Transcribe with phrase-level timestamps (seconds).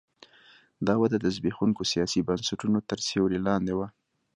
[0.87, 3.87] دا وده د زبېښونکو سیاسي بنسټونو تر سیوري لاندې وه.